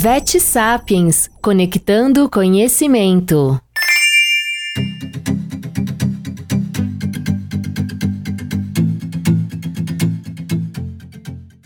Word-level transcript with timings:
Vet 0.00 0.38
Sapiens 0.38 1.28
Conectando 1.42 2.30
Conhecimento. 2.30 3.60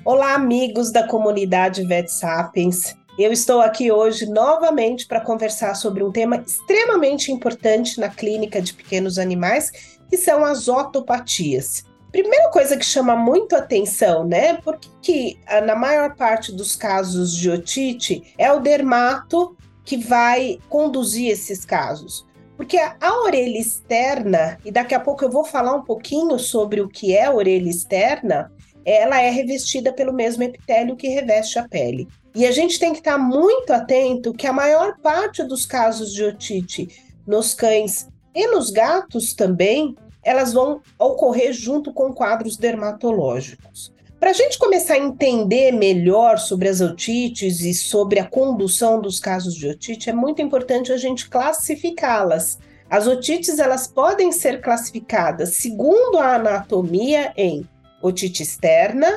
Olá, 0.03 0.33
amigos 0.33 0.91
da 0.91 1.07
comunidade 1.07 1.85
Vet 1.85 2.09
Sapiens. 2.09 2.97
Eu 3.19 3.31
estou 3.33 3.61
aqui 3.61 3.93
hoje 3.93 4.25
novamente 4.25 5.07
para 5.07 5.21
conversar 5.21 5.75
sobre 5.75 6.03
um 6.03 6.11
tema 6.11 6.37
extremamente 6.37 7.31
importante 7.31 8.01
na 8.01 8.09
clínica 8.09 8.63
de 8.63 8.73
pequenos 8.73 9.19
animais, 9.19 9.99
que 10.09 10.17
são 10.17 10.43
as 10.43 10.69
otopatias. 10.69 11.85
Primeira 12.13 12.51
coisa 12.51 12.77
que 12.77 12.85
chama 12.85 13.17
muito 13.17 13.57
atenção, 13.57 14.23
né? 14.23 14.59
Porque 14.63 14.89
que, 15.01 15.39
na 15.65 15.75
maior 15.75 16.15
parte 16.15 16.53
dos 16.53 16.77
casos 16.77 17.35
de 17.35 17.51
otite 17.51 18.35
é 18.37 18.53
o 18.53 18.61
dermato 18.61 19.57
que 19.83 19.97
vai 19.97 20.59
conduzir 20.69 21.31
esses 21.31 21.65
casos. 21.65 22.27
Porque 22.55 22.77
a, 22.77 23.23
orelha 23.25 23.59
externa, 23.59 24.59
e 24.63 24.71
daqui 24.71 24.95
a 24.95 25.01
pouco 25.01 25.25
eu 25.25 25.31
vou 25.31 25.43
falar 25.43 25.75
um 25.75 25.83
pouquinho 25.83 26.39
sobre 26.39 26.83
o 26.83 26.89
que 26.89 27.17
é 27.17 27.31
orelha 27.31 27.71
externa, 27.71 28.53
ela 28.85 29.19
é 29.19 29.31
revestida 29.31 29.91
pelo 29.91 30.13
mesmo 30.13 30.43
epitélio 30.43 30.97
que 30.97 31.09
reveste 31.09 31.59
a 31.59 31.67
pele. 31.67 32.07
E 32.35 32.45
a 32.47 32.53
gente 32.53 32.79
tem 32.79 32.93
que 32.93 32.99
estar 32.99 33.17
muito 33.17 33.73
atento 33.73 34.35
que 34.35 34.47
a 34.47 34.53
maior 34.53 34.99
parte 34.99 35.43
dos 35.43 35.65
casos 35.65 36.13
de 36.13 36.23
otite 36.23 36.89
nos 37.27 37.55
cães 37.55 38.07
e 38.35 38.47
nos 38.49 38.71
gatos 38.71 39.33
também 39.33 39.97
elas 40.25 40.53
vão 40.53 40.81
ocorrer 40.99 41.53
junto 41.53 41.93
com 41.93 42.13
quadros 42.13 42.57
dermatológicos. 42.57 43.93
Para 44.23 44.31
a 44.31 44.35
gente 44.35 44.57
começar 44.57 44.95
a 44.95 44.99
entender 44.99 45.73
melhor 45.73 46.39
sobre 46.39 46.69
as 46.69 46.81
otites 46.81 47.61
e 47.63 47.75
sobre 47.75 48.21
a 48.21 48.25
condução 48.25 49.01
dos 49.01 49.19
casos 49.19 49.55
de 49.55 49.67
otite, 49.67 50.11
é 50.11 50.13
muito 50.13 50.41
importante 50.41 50.93
a 50.93 50.97
gente 50.97 51.29
classificá-las. 51.29 52.57
As 52.89 53.09
otites 53.09 53.59
elas 53.59 53.89
podem 53.89 54.31
ser 54.31 54.61
classificadas 54.61 55.57
segundo 55.57 56.19
a 56.19 56.37
anatomia 56.37 57.33
em 57.37 57.69
otite 58.01 58.45
externa, 58.45 59.09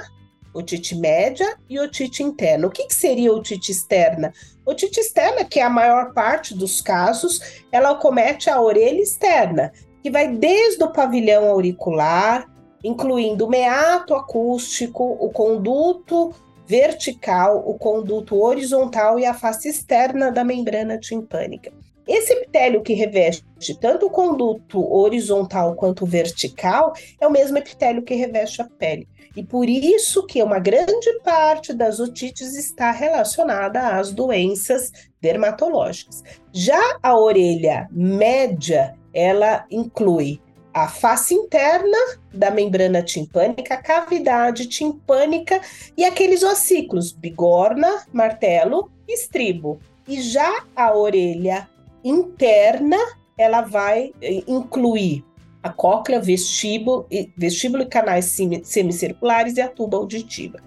otite 0.51 0.95
média 0.95 1.55
e 1.69 1.79
otite 1.79 2.23
interna. 2.23 2.65
O 2.65 2.71
que, 2.71 2.87
que 2.87 2.95
seria 2.95 3.31
otite 3.31 3.71
externa? 3.71 4.33
Otite 4.65 5.01
externa, 5.01 5.45
que 5.45 5.59
é 5.59 5.63
a 5.63 5.69
maior 5.69 6.13
parte 6.13 6.55
dos 6.55 6.81
casos, 6.81 7.63
ela 7.71 7.93
comete 7.93 8.49
a 8.49 8.59
orelha 8.59 9.01
externa, 9.01 9.71
que 10.05 10.11
vai 10.11 10.27
desde 10.27 10.83
o 10.83 10.91
pavilhão 10.91 11.49
auricular, 11.49 12.47
incluindo 12.83 13.47
o 13.47 13.49
meato 13.49 14.13
acústico, 14.13 15.17
o 15.19 15.31
conduto 15.31 16.31
vertical, 16.67 17.63
o 17.67 17.73
conduto 17.73 18.39
horizontal 18.39 19.17
e 19.17 19.25
a 19.25 19.33
face 19.33 19.67
externa 19.67 20.31
da 20.31 20.43
membrana 20.43 20.99
timpânica. 20.99 21.73
Esse 22.07 22.33
epitélio 22.33 22.83
que 22.83 22.93
reveste 22.93 23.43
tanto 23.81 24.05
o 24.05 24.11
conduto 24.11 24.79
horizontal 24.93 25.73
quanto 25.73 26.05
vertical 26.05 26.93
é 27.19 27.25
o 27.25 27.31
mesmo 27.31 27.57
epitélio 27.57 28.03
que 28.03 28.13
reveste 28.13 28.61
a 28.61 28.65
pele. 28.65 29.07
E 29.35 29.43
por 29.43 29.67
isso 29.67 30.23
que 30.27 30.43
uma 30.43 30.59
grande 30.59 31.19
parte 31.23 31.73
das 31.73 31.99
otites 31.99 32.55
está 32.55 32.91
relacionada 32.91 33.97
às 33.97 34.13
doenças 34.13 34.91
dermatológicas. 35.19 36.21
Já 36.53 36.99
a 37.01 37.17
orelha 37.17 37.87
média 37.91 38.93
ela 39.15 39.65
inclui 39.71 40.41
a 40.73 40.89
face 40.89 41.33
interna 41.33 41.97
da 42.33 42.51
membrana 42.51 43.01
timpânica, 43.01 43.75
a 43.75 43.81
cavidade 43.81 44.67
timpânica 44.67 45.61
e 45.95 46.03
aqueles 46.03 46.43
ossículos, 46.43 47.13
bigorna, 47.13 48.05
martelo 48.11 48.91
estribo. 49.07 49.79
E 50.05 50.21
já 50.21 50.65
a 50.75 50.93
orelha 50.93 51.67
interna, 52.03 52.97
ela 53.37 53.61
vai 53.61 54.13
eh, 54.21 54.43
incluir 54.45 55.23
a 55.63 55.69
cóclea, 55.69 56.19
vestíbulo, 56.19 57.07
vestíbulo 57.37 57.83
e 57.83 57.87
canais 57.87 58.37
semicirculares 58.63 59.55
e 59.55 59.61
a 59.61 59.69
tuba 59.69 59.97
auditiva. 59.97 60.59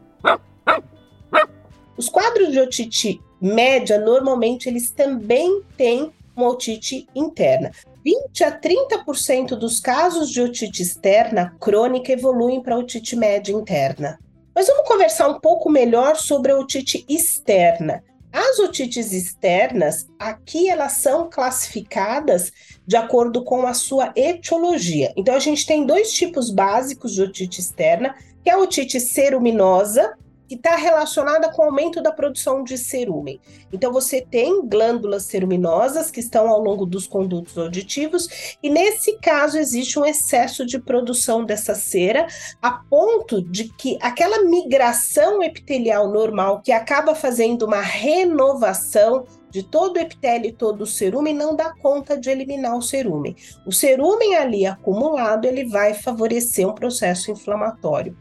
Os 1.97 2.09
quadros 2.09 2.51
de 2.51 2.59
otite 2.59 3.21
média, 3.41 4.01
normalmente, 4.01 4.69
eles 4.69 4.91
também 4.91 5.63
têm 5.77 6.13
uma 6.39 6.51
otite 6.51 7.07
interna. 7.15 7.73
20 8.05 8.45
a 8.45 8.59
30% 8.59 9.49
dos 9.57 9.81
casos 9.81 10.31
de 10.31 10.41
otite 10.41 10.83
externa 10.83 11.55
crônica 11.61 12.13
evoluem 12.13 12.63
para 12.63 12.79
otite 12.79 13.17
média 13.17 13.53
interna. 13.53 14.19
Mas 14.55 14.67
vamos 14.67 14.89
conversar 14.89 15.29
um 15.29 15.41
pouco 15.41 15.69
melhor 15.69 16.17
sobre 16.17 16.53
a 16.53 16.59
otite 16.59 17.05
externa. 17.09 18.03
As 18.33 18.59
otites 18.59 19.13
externas, 19.13 20.07
aqui 20.19 20.69
elas 20.69 20.93
são 20.93 21.31
classificadas 21.31 22.53
de 22.87 22.97
acordo 22.97 23.43
com 23.43 23.67
a 23.67 23.75
sua 23.75 24.13
etiologia. 24.15 25.13
Então 25.17 25.35
a 25.35 25.39
gente 25.39 25.67
tem 25.67 25.87
dois 25.87 26.13
tipos 26.13 26.51
básicos 26.51 27.15
de 27.15 27.23
otite 27.23 27.61
externa, 27.61 28.15
que 28.45 28.51
é 28.51 28.53
a 28.53 28.59
otite 28.59 29.01
ceruminosa, 29.01 30.15
que 30.49 30.55
está 30.55 30.77
relacionada 30.77 31.51
com 31.51 31.63
o 31.63 31.65
aumento 31.67 32.03
da 32.03 32.11
produção 32.11 32.65
de 32.65 32.79
cerúmen. 32.79 33.41
Então, 33.73 33.93
você 33.93 34.21
tem 34.21 34.67
glândulas 34.67 35.25
ceruminosas 35.25 36.11
que 36.11 36.21
estão 36.21 36.49
ao 36.49 36.63
longo 36.63 36.87
dos 36.87 37.07
condutos 37.07 37.59
auditivos, 37.59 38.57
e 38.63 38.71
nesse 38.71 39.19
caso 39.19 39.59
existe 39.59 39.99
um 39.99 40.05
excesso 40.05 40.65
de 40.65 40.79
produção 40.79 41.45
dessa 41.45 41.75
cera, 41.75 42.27
a 42.63 42.71
ponto 42.71 43.43
de 43.43 43.65
que 43.75 43.99
aquela 44.01 44.45
migração 44.45 45.43
epitelial 45.43 46.09
normal, 46.09 46.63
que 46.63 46.73
acaba 46.73 47.15
fazendo 47.15 47.67
uma 47.67 47.81
renovação 47.81 49.27
de 49.51 49.63
todo 49.63 49.97
o 49.97 50.01
epitélio 50.01 50.51
e 50.51 50.53
todo 50.53 50.83
o 50.83 50.87
cerúmen 50.87 51.35
não 51.35 51.57
dá 51.57 51.73
conta 51.73 52.19
de 52.19 52.31
eliminar 52.31 52.77
o 52.77 52.83
cerúmen. 52.83 53.35
O 53.67 53.73
cerúmen 53.73 54.37
ali 54.37 54.67
acumulado, 54.67 55.47
ele 55.47 55.65
vai 55.65 55.95
favorecer 55.95 56.69
um 56.69 56.75
processo 56.75 57.31
inflamatório. 57.31 58.17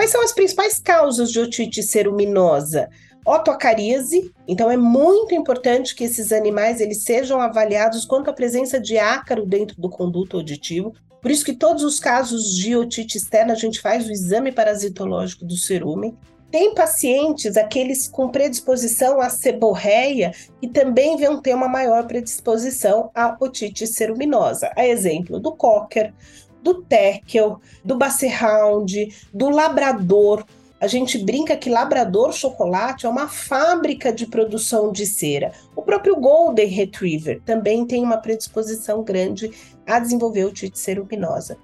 Quais 0.00 0.12
são 0.12 0.24
as 0.24 0.32
principais 0.32 0.80
causas 0.80 1.30
de 1.30 1.38
otite 1.38 1.82
ceruminosa? 1.82 2.88
Otocaríase, 3.22 4.32
então 4.48 4.70
é 4.70 4.76
muito 4.78 5.34
importante 5.34 5.94
que 5.94 6.04
esses 6.04 6.32
animais 6.32 6.80
eles 6.80 7.02
sejam 7.02 7.38
avaliados 7.38 8.06
quanto 8.06 8.30
à 8.30 8.32
presença 8.32 8.80
de 8.80 8.96
ácaro 8.96 9.44
dentro 9.44 9.78
do 9.78 9.90
conduto 9.90 10.38
auditivo. 10.38 10.94
Por 11.20 11.30
isso 11.30 11.44
que 11.44 11.52
todos 11.52 11.84
os 11.84 12.00
casos 12.00 12.56
de 12.56 12.74
otite 12.74 13.18
externa 13.18 13.52
a 13.52 13.56
gente 13.56 13.78
faz 13.78 14.08
o 14.08 14.10
exame 14.10 14.50
parasitológico 14.50 15.44
do 15.44 15.54
cerumen. 15.54 16.16
Tem 16.50 16.74
pacientes, 16.74 17.58
aqueles 17.58 18.08
com 18.08 18.30
predisposição 18.30 19.20
à 19.20 19.28
seborreia, 19.28 20.32
que 20.62 20.66
também 20.66 21.18
vão 21.18 21.42
ter 21.42 21.54
uma 21.54 21.68
maior 21.68 22.06
predisposição 22.06 23.10
à 23.14 23.36
otite 23.38 23.86
ceruminosa. 23.86 24.72
A 24.74 24.86
exemplo 24.86 25.38
do 25.38 25.52
cocker, 25.54 26.14
do 26.62 26.82
Tekel, 26.82 27.60
do 27.84 27.96
Basserhound, 27.96 29.14
do 29.32 29.48
Labrador. 29.48 30.44
A 30.80 30.86
gente 30.86 31.18
brinca 31.18 31.56
que 31.56 31.68
Labrador 31.68 32.32
Chocolate 32.32 33.04
é 33.04 33.08
uma 33.08 33.28
fábrica 33.28 34.12
de 34.12 34.26
produção 34.26 34.90
de 34.90 35.04
cera. 35.04 35.52
O 35.76 35.82
próprio 35.82 36.16
Golden 36.16 36.66
Retriever 36.66 37.42
também 37.44 37.86
tem 37.86 38.02
uma 38.02 38.16
predisposição 38.16 39.02
grande 39.02 39.50
a 39.86 39.98
desenvolver 39.98 40.46
otite 40.46 40.78
ceruminosa. 40.78 41.58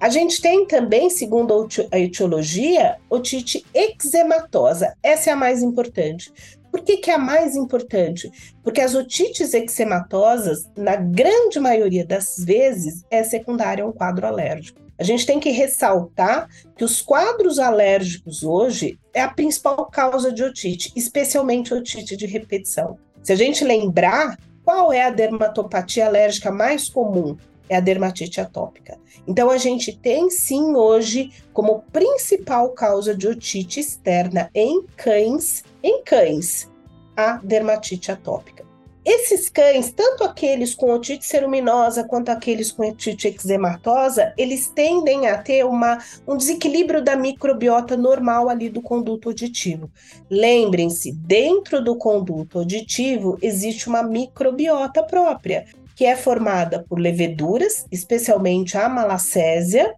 A 0.00 0.08
gente 0.08 0.40
tem 0.40 0.64
também, 0.66 1.10
segundo 1.10 1.68
a 1.90 1.98
etiologia, 1.98 2.96
otite 3.10 3.64
eczematosa. 3.74 4.94
Essa 5.02 5.30
é 5.30 5.32
a 5.32 5.36
mais 5.36 5.62
importante. 5.62 6.32
Por 6.72 6.80
que, 6.80 6.96
que 6.96 7.10
é 7.10 7.14
a 7.14 7.18
mais 7.18 7.54
importante? 7.54 8.30
Porque 8.64 8.80
as 8.80 8.94
otites 8.94 9.52
eczematosas, 9.52 10.66
na 10.74 10.96
grande 10.96 11.60
maioria 11.60 12.04
das 12.04 12.36
vezes, 12.38 13.04
é 13.10 13.22
secundária 13.22 13.84
a 13.84 13.86
um 13.86 13.92
quadro 13.92 14.26
alérgico. 14.26 14.80
A 14.98 15.04
gente 15.04 15.26
tem 15.26 15.38
que 15.38 15.50
ressaltar 15.50 16.48
que 16.74 16.84
os 16.84 17.02
quadros 17.02 17.58
alérgicos 17.58 18.42
hoje 18.42 18.98
é 19.12 19.20
a 19.20 19.28
principal 19.28 19.84
causa 19.86 20.32
de 20.32 20.42
otite, 20.42 20.90
especialmente 20.96 21.74
otite 21.74 22.16
de 22.16 22.24
repetição. 22.24 22.98
Se 23.22 23.32
a 23.32 23.36
gente 23.36 23.64
lembrar, 23.64 24.38
qual 24.64 24.92
é 24.92 25.02
a 25.02 25.10
dermatopatia 25.10 26.06
alérgica 26.06 26.50
mais 26.50 26.88
comum? 26.88 27.36
É 27.72 27.76
a 27.76 27.80
dermatite 27.80 28.38
atópica. 28.38 28.98
Então, 29.26 29.48
a 29.48 29.56
gente 29.56 29.96
tem 29.96 30.28
sim 30.28 30.74
hoje 30.76 31.32
como 31.54 31.80
principal 31.90 32.68
causa 32.72 33.16
de 33.16 33.26
otite 33.26 33.80
externa 33.80 34.50
em 34.54 34.82
cães 34.94 35.64
em 35.82 36.02
cães 36.04 36.70
a 37.16 37.40
dermatite 37.42 38.12
atópica. 38.12 38.62
Esses 39.04 39.48
cães, 39.48 39.90
tanto 39.90 40.22
aqueles 40.22 40.74
com 40.74 40.92
otite 40.92 41.24
ceruminosa 41.24 42.04
quanto 42.04 42.28
aqueles 42.28 42.70
com 42.70 42.86
otite 42.86 43.28
eczematosa, 43.28 44.34
eles 44.36 44.68
tendem 44.68 45.28
a 45.28 45.38
ter 45.38 45.64
uma, 45.64 45.98
um 46.28 46.36
desequilíbrio 46.36 47.02
da 47.02 47.16
microbiota 47.16 47.96
normal 47.96 48.50
ali 48.50 48.68
do 48.68 48.82
conduto 48.82 49.30
auditivo. 49.30 49.90
Lembrem-se, 50.30 51.10
dentro 51.10 51.82
do 51.82 51.96
conduto 51.96 52.58
auditivo 52.58 53.38
existe 53.40 53.88
uma 53.88 54.02
microbiota 54.02 55.02
própria, 55.02 55.64
que 55.94 56.04
é 56.04 56.16
formada 56.16 56.84
por 56.88 56.98
leveduras, 56.98 57.86
especialmente 57.90 58.76
a 58.76 58.88
malacésia, 58.88 59.94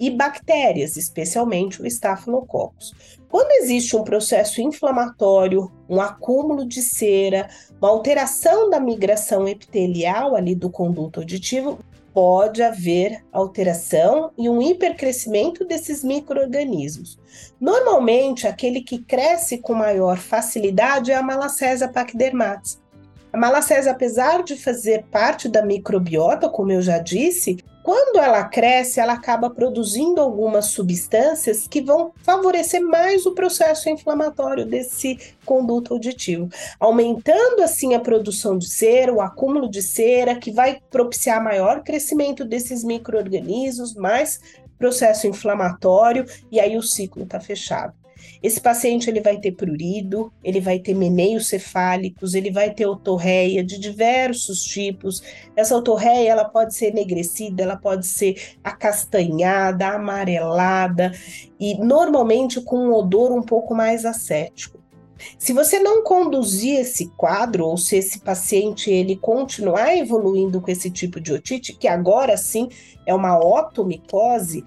e 0.00 0.10
bactérias, 0.10 0.96
especialmente 0.96 1.82
o 1.82 1.86
Staphylococcus. 1.86 2.94
Quando 3.28 3.50
existe 3.62 3.96
um 3.96 4.04
processo 4.04 4.60
inflamatório, 4.60 5.70
um 5.88 6.00
acúmulo 6.00 6.66
de 6.66 6.80
cera, 6.80 7.48
uma 7.80 7.90
alteração 7.90 8.70
da 8.70 8.80
migração 8.80 9.46
epitelial 9.46 10.34
ali 10.34 10.54
do 10.54 10.70
conduto 10.70 11.20
auditivo, 11.20 11.78
pode 12.14 12.62
haver 12.62 13.24
alteração 13.32 14.32
e 14.36 14.48
um 14.48 14.62
hipercrescimento 14.62 15.64
desses 15.64 16.02
microorganismos. 16.02 17.18
Normalmente, 17.60 18.46
aquele 18.46 18.80
que 18.80 18.98
cresce 18.98 19.58
com 19.58 19.74
maior 19.74 20.16
facilidade 20.16 21.12
é 21.12 21.14
a 21.14 21.22
Malassezia 21.22 21.88
pachydermatis. 21.88 22.80
A 23.32 23.36
Malassezia, 23.36 23.92
apesar 23.92 24.42
de 24.42 24.56
fazer 24.56 25.04
parte 25.10 25.48
da 25.48 25.62
microbiota, 25.62 26.48
como 26.48 26.72
eu 26.72 26.80
já 26.80 26.98
disse, 26.98 27.58
quando 27.82 28.18
ela 28.18 28.44
cresce, 28.44 29.00
ela 29.00 29.14
acaba 29.14 29.48
produzindo 29.48 30.20
algumas 30.20 30.66
substâncias 30.66 31.66
que 31.66 31.80
vão 31.80 32.12
favorecer 32.22 32.82
mais 32.82 33.24
o 33.26 33.34
processo 33.34 33.88
inflamatório 33.88 34.66
desse 34.66 35.18
conduto 35.44 35.94
auditivo, 35.94 36.48
aumentando 36.78 37.62
assim 37.62 37.94
a 37.94 38.00
produção 38.00 38.58
de 38.58 38.68
cera, 38.68 39.12
o 39.12 39.20
acúmulo 39.20 39.70
de 39.70 39.82
cera, 39.82 40.34
que 40.34 40.50
vai 40.50 40.80
propiciar 40.90 41.42
maior 41.42 41.82
crescimento 41.82 42.44
desses 42.44 42.84
micro-organismos, 42.84 43.94
mais 43.94 44.40
processo 44.78 45.26
inflamatório, 45.26 46.24
e 46.52 46.60
aí 46.60 46.76
o 46.76 46.82
ciclo 46.82 47.24
está 47.24 47.40
fechado. 47.40 47.94
Esse 48.42 48.60
paciente 48.60 49.08
ele 49.10 49.20
vai 49.20 49.38
ter 49.38 49.52
prurido, 49.52 50.32
ele 50.42 50.60
vai 50.60 50.78
ter 50.78 50.94
meneios 50.94 51.48
cefálicos, 51.48 52.34
ele 52.34 52.50
vai 52.50 52.72
ter 52.72 52.86
otorreia 52.86 53.64
de 53.64 53.78
diversos 53.78 54.62
tipos. 54.62 55.22
Essa 55.56 55.76
otorreia 55.76 56.30
ela 56.30 56.44
pode 56.44 56.74
ser 56.74 56.88
enegrecida, 56.88 57.62
ela 57.62 57.76
pode 57.76 58.06
ser 58.06 58.56
acastanhada, 58.62 59.88
amarelada 59.88 61.12
e 61.58 61.76
normalmente 61.78 62.60
com 62.60 62.76
um 62.88 62.94
odor 62.94 63.32
um 63.32 63.42
pouco 63.42 63.74
mais 63.74 64.04
acético. 64.04 64.78
Se 65.38 65.52
você 65.52 65.78
não 65.78 66.02
conduzir 66.04 66.78
esse 66.78 67.08
quadro, 67.16 67.66
ou 67.66 67.76
se 67.76 67.96
esse 67.96 68.20
paciente 68.20 68.90
ele 68.90 69.16
continuar 69.16 69.96
evoluindo 69.96 70.60
com 70.60 70.70
esse 70.70 70.90
tipo 70.90 71.20
de 71.20 71.32
otite, 71.32 71.72
que 71.72 71.88
agora 71.88 72.36
sim 72.36 72.68
é 73.04 73.14
uma 73.14 73.38
otomicose, 73.38 74.64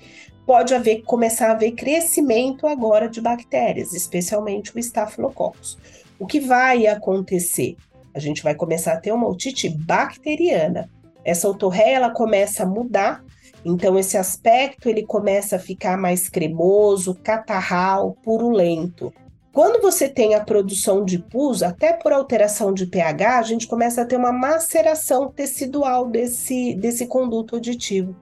pode 0.52 0.74
haver 0.74 1.04
começar 1.04 1.48
a 1.48 1.52
haver 1.54 1.72
crescimento 1.72 2.68
agora 2.68 3.08
de 3.08 3.22
bactérias, 3.22 3.94
especialmente 3.94 4.76
o 4.76 4.80
Staphylococcus. 4.80 5.78
O 6.20 6.28
que 6.28 6.42
vai 6.42 6.88
acontecer? 6.88 7.78
A 8.14 8.20
gente 8.20 8.44
vai 8.44 8.54
começar 8.54 8.92
a 8.92 9.00
ter 9.00 9.14
uma 9.14 9.30
otite 9.30 9.70
bacteriana. 9.70 10.90
Essa 11.24 11.48
otorreia 11.48 11.96
ela 11.96 12.10
começa 12.10 12.64
a 12.64 12.66
mudar, 12.66 13.24
então 13.64 13.98
esse 13.98 14.18
aspecto 14.18 14.90
ele 14.90 15.04
começa 15.04 15.56
a 15.56 15.60
ficar 15.60 15.98
mais 15.98 16.28
cremoso, 16.28 17.16
catarral, 17.24 18.18
purulento. 18.22 19.14
Quando 19.54 19.82
você 19.82 20.10
tem 20.10 20.36
a 20.36 20.44
produção 20.44 21.06
de 21.06 21.18
pus, 21.18 21.64
até 21.64 21.94
por 21.94 22.12
alteração 22.12 22.74
de 22.74 22.86
pH, 22.88 23.40
a 23.40 23.44
gente 23.44 23.68
começa 23.68 24.02
a 24.02 24.06
ter 24.06 24.18
uma 24.18 24.34
maceração 24.34 25.32
tecidual 25.32 26.10
desse, 26.10 26.76
desse 26.76 27.06
conduto 27.06 27.56
auditivo. 27.56 28.14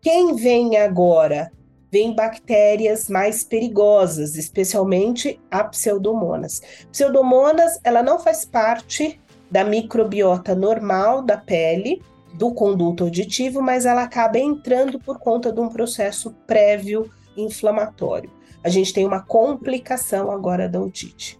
Quem 0.00 0.36
vem 0.36 0.78
agora 0.78 1.52
vem 1.90 2.14
bactérias 2.14 3.08
mais 3.08 3.44
perigosas, 3.44 4.36
especialmente 4.36 5.40
a 5.50 5.64
pseudomonas. 5.64 6.60
Pseudomonas, 6.90 7.78
ela 7.84 8.02
não 8.02 8.18
faz 8.18 8.44
parte 8.44 9.20
da 9.50 9.64
microbiota 9.64 10.54
normal 10.54 11.22
da 11.22 11.36
pele, 11.36 12.02
do 12.34 12.52
conduto 12.52 13.04
auditivo, 13.04 13.62
mas 13.62 13.86
ela 13.86 14.02
acaba 14.02 14.38
entrando 14.38 14.98
por 14.98 15.18
conta 15.18 15.52
de 15.52 15.60
um 15.60 15.68
processo 15.68 16.34
prévio 16.46 17.10
inflamatório. 17.36 18.30
A 18.62 18.68
gente 18.68 18.92
tem 18.92 19.06
uma 19.06 19.22
complicação 19.22 20.30
agora 20.30 20.68
da 20.68 20.80
otite. 20.80 21.38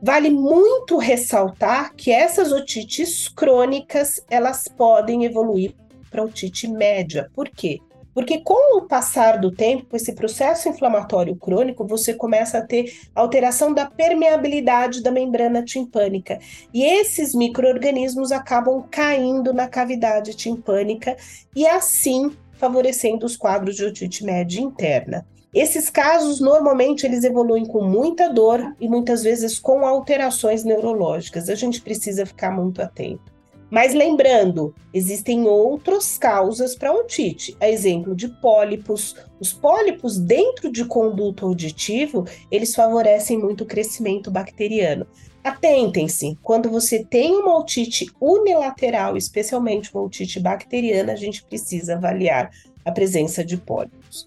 Vale 0.00 0.30
muito 0.30 0.96
ressaltar 0.96 1.92
que 1.96 2.12
essas 2.12 2.52
otites 2.52 3.26
crônicas, 3.26 4.24
elas 4.30 4.68
podem 4.68 5.24
evoluir 5.24 5.74
para 6.08 6.22
otite 6.22 6.68
média. 6.68 7.28
Por 7.34 7.48
quê? 7.48 7.80
Porque 8.18 8.40
com 8.40 8.78
o 8.78 8.82
passar 8.82 9.38
do 9.38 9.48
tempo, 9.48 9.86
com 9.86 9.96
esse 9.96 10.12
processo 10.12 10.68
inflamatório 10.68 11.36
crônico, 11.36 11.86
você 11.86 12.12
começa 12.12 12.58
a 12.58 12.66
ter 12.66 12.92
alteração 13.14 13.72
da 13.72 13.86
permeabilidade 13.86 15.04
da 15.04 15.12
membrana 15.12 15.62
timpânica. 15.62 16.40
E 16.74 16.82
esses 16.82 17.32
micro-organismos 17.32 18.32
acabam 18.32 18.84
caindo 18.90 19.54
na 19.54 19.68
cavidade 19.68 20.34
timpânica 20.34 21.16
e 21.54 21.64
assim 21.64 22.32
favorecendo 22.54 23.24
os 23.24 23.36
quadros 23.36 23.76
de 23.76 23.84
otite 23.84 24.24
média 24.24 24.60
interna. 24.60 25.24
Esses 25.54 25.88
casos 25.88 26.40
normalmente 26.40 27.06
eles 27.06 27.22
evoluem 27.22 27.66
com 27.66 27.84
muita 27.84 28.28
dor 28.28 28.74
e 28.80 28.88
muitas 28.88 29.22
vezes 29.22 29.60
com 29.60 29.86
alterações 29.86 30.64
neurológicas. 30.64 31.48
A 31.48 31.54
gente 31.54 31.80
precisa 31.80 32.26
ficar 32.26 32.50
muito 32.50 32.82
atento. 32.82 33.37
Mas 33.70 33.92
lembrando, 33.92 34.74
existem 34.94 35.46
outras 35.46 36.16
causas 36.16 36.74
para 36.74 36.92
otite, 36.92 37.54
a 37.60 37.68
exemplo 37.68 38.14
de 38.14 38.28
pólipos. 38.28 39.14
Os 39.38 39.52
pólipos 39.52 40.18
dentro 40.18 40.72
de 40.72 40.84
conduto 40.86 41.44
auditivo, 41.44 42.24
eles 42.50 42.74
favorecem 42.74 43.38
muito 43.38 43.64
o 43.64 43.66
crescimento 43.66 44.30
bacteriano. 44.30 45.06
Atentem-se, 45.44 46.36
quando 46.42 46.70
você 46.70 47.04
tem 47.04 47.36
uma 47.36 47.58
otite 47.58 48.10
unilateral, 48.20 49.16
especialmente 49.16 49.94
uma 49.94 50.02
otite 50.02 50.40
bacteriana, 50.40 51.12
a 51.12 51.16
gente 51.16 51.44
precisa 51.44 51.94
avaliar 51.94 52.50
a 52.84 52.90
presença 52.90 53.44
de 53.44 53.56
pólipos. 53.56 54.26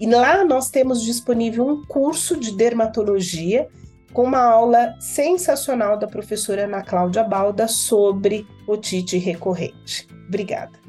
e 0.00 0.06
lá 0.06 0.42
nós 0.44 0.70
temos 0.70 1.02
disponível 1.02 1.66
um 1.68 1.84
curso 1.84 2.36
de 2.36 2.56
dermatologia 2.56 3.68
com 4.14 4.24
uma 4.24 4.42
aula 4.42 4.96
sensacional 4.98 5.98
da 5.98 6.08
professora 6.08 6.64
Ana 6.64 6.82
Cláudia 6.82 7.22
Balda 7.22 7.68
sobre 7.68 8.46
otite 8.66 9.18
recorrente. 9.18 10.08
Obrigada. 10.26 10.79